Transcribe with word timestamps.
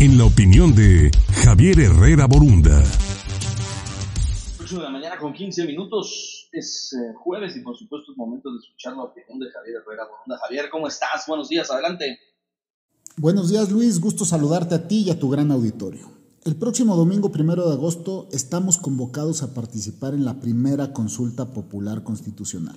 en 0.00 0.16
la 0.16 0.26
opinión 0.26 0.76
de 0.76 1.10
Javier 1.42 1.80
Herrera 1.80 2.26
Borunda. 2.26 2.84
8 4.60 4.76
de 4.76 4.82
la 4.82 4.90
mañana 4.90 5.18
con 5.18 5.32
15 5.32 5.66
minutos. 5.66 6.48
Es 6.52 6.92
eh, 6.92 7.14
jueves 7.16 7.56
y 7.56 7.60
por 7.60 7.76
supuesto 7.76 8.12
es 8.12 8.18
momento 8.18 8.52
de 8.52 8.58
escuchar 8.58 8.96
la 8.96 9.02
opinión 9.02 9.40
de 9.40 9.50
Javier 9.50 9.82
Herrera 9.82 10.04
Borunda. 10.04 10.38
Javier, 10.40 10.70
¿cómo 10.70 10.86
estás? 10.86 11.24
Buenos 11.26 11.48
días, 11.48 11.68
adelante. 11.70 12.16
Buenos 13.16 13.50
días 13.50 13.72
Luis, 13.72 14.00
gusto 14.00 14.24
saludarte 14.24 14.76
a 14.76 14.86
ti 14.86 15.02
y 15.02 15.10
a 15.10 15.18
tu 15.18 15.30
gran 15.30 15.50
auditorio. 15.50 16.08
El 16.44 16.54
próximo 16.54 16.94
domingo 16.94 17.32
primero 17.32 17.68
de 17.68 17.74
agosto 17.74 18.28
estamos 18.30 18.78
convocados 18.78 19.42
a 19.42 19.52
participar 19.52 20.14
en 20.14 20.24
la 20.24 20.38
primera 20.38 20.92
consulta 20.92 21.52
popular 21.52 22.04
constitucional, 22.04 22.76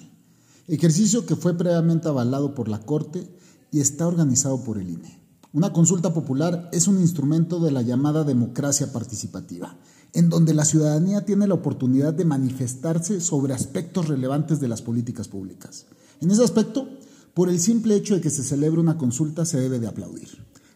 ejercicio 0.67 1.27
que 1.27 1.35
fue 1.35 1.55
previamente 1.55 2.07
avalado 2.07 2.55
por 2.55 2.67
la 2.67 2.79
Corte 2.79 3.27
y 3.71 3.79
está 3.79 4.07
organizado 4.07 4.63
por 4.63 4.79
el 4.79 4.89
INE. 4.89 5.20
Una 5.53 5.73
consulta 5.73 6.13
popular 6.13 6.69
es 6.71 6.87
un 6.87 6.97
instrumento 6.97 7.59
de 7.59 7.71
la 7.71 7.81
llamada 7.81 8.23
democracia 8.23 8.93
participativa, 8.93 9.75
en 10.13 10.29
donde 10.29 10.53
la 10.53 10.63
ciudadanía 10.63 11.25
tiene 11.25 11.45
la 11.45 11.55
oportunidad 11.55 12.13
de 12.13 12.23
manifestarse 12.23 13.19
sobre 13.19 13.53
aspectos 13.53 14.07
relevantes 14.07 14.61
de 14.61 14.69
las 14.69 14.81
políticas 14.81 15.27
públicas. 15.27 15.87
En 16.21 16.31
ese 16.31 16.45
aspecto, 16.45 16.87
por 17.33 17.49
el 17.49 17.59
simple 17.59 17.95
hecho 17.95 18.15
de 18.15 18.21
que 18.21 18.29
se 18.29 18.43
celebre 18.43 18.79
una 18.79 18.97
consulta 18.97 19.43
se 19.43 19.59
debe 19.59 19.79
de 19.79 19.87
aplaudir. 19.87 20.29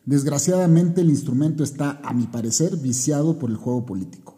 Desgraciadamente 0.06 1.00
el 1.00 1.10
instrumento 1.10 1.64
está, 1.64 2.02
a 2.04 2.14
mi 2.14 2.28
parecer, 2.28 2.76
viciado 2.76 3.40
por 3.40 3.52
el 3.52 3.56
juego 3.56 3.86
político. 3.86 4.36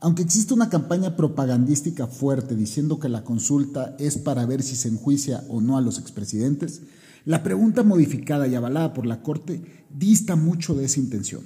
Aunque 0.00 0.22
existe 0.22 0.54
una 0.54 0.70
campaña 0.70 1.14
propagandística 1.14 2.06
fuerte 2.06 2.56
diciendo 2.56 2.98
que 2.98 3.10
la 3.10 3.22
consulta 3.22 3.96
es 3.98 4.16
para 4.16 4.46
ver 4.46 4.62
si 4.62 4.76
se 4.76 4.88
enjuicia 4.88 5.44
o 5.50 5.60
no 5.60 5.76
a 5.76 5.82
los 5.82 5.98
expresidentes, 5.98 6.80
la 7.24 7.42
pregunta 7.42 7.82
modificada 7.82 8.46
y 8.46 8.54
avalada 8.54 8.92
por 8.92 9.06
la 9.06 9.22
Corte 9.22 9.62
dista 9.90 10.36
mucho 10.36 10.74
de 10.74 10.84
esa 10.84 11.00
intención. 11.00 11.42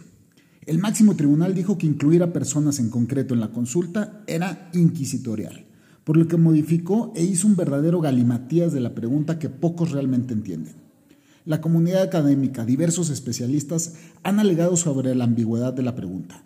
El 0.66 0.78
máximo 0.78 1.14
tribunal 1.14 1.54
dijo 1.54 1.78
que 1.78 1.86
incluir 1.86 2.22
a 2.22 2.32
personas 2.32 2.78
en 2.78 2.90
concreto 2.90 3.32
en 3.32 3.40
la 3.40 3.52
consulta 3.52 4.22
era 4.26 4.70
inquisitorial, 4.74 5.66
por 6.04 6.16
lo 6.16 6.26
que 6.26 6.36
modificó 6.36 7.12
e 7.14 7.24
hizo 7.24 7.46
un 7.46 7.56
verdadero 7.56 8.00
galimatías 8.00 8.72
de 8.72 8.80
la 8.80 8.94
pregunta 8.94 9.38
que 9.38 9.48
pocos 9.48 9.92
realmente 9.92 10.34
entienden. 10.34 10.74
La 11.44 11.60
comunidad 11.60 12.02
académica, 12.02 12.66
diversos 12.66 13.08
especialistas 13.08 13.94
han 14.22 14.40
alegado 14.40 14.76
sobre 14.76 15.14
la 15.14 15.24
ambigüedad 15.24 15.72
de 15.72 15.82
la 15.82 15.94
pregunta. 15.94 16.42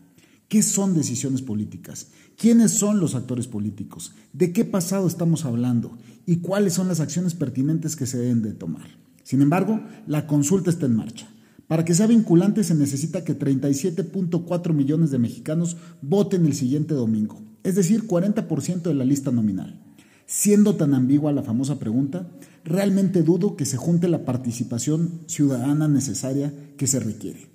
¿Qué 0.47 0.62
son 0.62 0.95
decisiones 0.95 1.41
políticas? 1.41 2.09
¿Quiénes 2.37 2.73
son 2.73 3.01
los 3.01 3.14
actores 3.14 3.48
políticos? 3.48 4.12
¿De 4.33 4.53
qué 4.53 4.64
pasado 4.67 5.07
estamos 5.09 5.47
hablando? 5.47 5.97
¿Y 6.27 6.37
cuáles 6.37 6.75
son 6.75 6.89
las 6.89 7.01
acciones 7.01 7.35
pertinentes 7.35 7.97
que 7.97 8.07
se 8.07 8.19
deben 8.19 8.42
de 8.42 8.53
tomar? 8.53 9.02
Sin 9.23 9.42
embargo, 9.42 9.81
la 10.06 10.27
consulta 10.27 10.70
está 10.70 10.87
en 10.87 10.97
marcha. 10.97 11.28
Para 11.67 11.84
que 11.84 11.95
sea 11.95 12.06
vinculante 12.06 12.65
se 12.65 12.75
necesita 12.75 13.25
que 13.25 13.39
37.4 13.39 14.75
millones 14.75 15.11
de 15.11 15.19
mexicanos 15.19 15.77
voten 16.03 16.45
el 16.45 16.55
siguiente 16.55 16.92
domingo, 16.92 17.41
es 17.62 17.77
decir, 17.77 18.06
40% 18.06 18.83
de 18.83 18.95
la 18.95 19.05
lista 19.05 19.31
nominal. 19.31 19.81
Siendo 20.27 20.77
tan 20.77 20.95
ambigua 20.95 21.33
la 21.33 21.42
famosa 21.42 21.79
pregunta, 21.79 22.29
realmente 22.64 23.23
dudo 23.23 23.56
que 23.56 23.64
se 23.64 23.77
junte 23.77 24.09
la 24.09 24.25
participación 24.25 25.23
ciudadana 25.27 25.89
necesaria 25.89 26.53
que 26.77 26.86
se 26.86 27.01
requiere. 27.01 27.48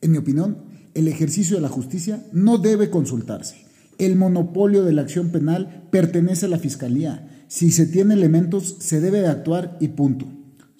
En 0.00 0.10
mi 0.10 0.18
opinión, 0.18 0.58
el 0.94 1.08
ejercicio 1.08 1.56
de 1.56 1.62
la 1.62 1.68
justicia 1.68 2.26
no 2.32 2.58
debe 2.58 2.90
consultarse. 2.90 3.64
El 3.98 4.16
monopolio 4.16 4.84
de 4.84 4.92
la 4.92 5.02
acción 5.02 5.30
penal 5.30 5.86
pertenece 5.90 6.46
a 6.46 6.48
la 6.48 6.58
Fiscalía. 6.58 7.44
Si 7.48 7.70
se 7.70 7.86
tiene 7.86 8.14
elementos, 8.14 8.76
se 8.80 9.00
debe 9.00 9.20
de 9.20 9.28
actuar 9.28 9.76
y 9.80 9.88
punto. 9.88 10.26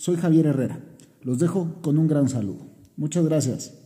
Soy 0.02 0.16
Javier 0.16 0.46
Herrera. 0.46 0.80
Los 1.20 1.38
dejo 1.38 1.80
con 1.80 1.96
un 1.96 2.08
gran 2.08 2.28
saludo. 2.28 2.66
Muchas 2.96 3.24
gracias. 3.24 3.81